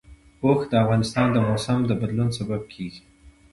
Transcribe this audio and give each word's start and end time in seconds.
اوښ 0.43 0.59
د 0.71 0.73
افغانستان 0.83 1.27
د 1.31 1.37
موسم 1.47 1.79
د 1.85 1.91
بدلون 2.01 2.29
سبب 2.37 2.61
کېږي. 2.73 3.03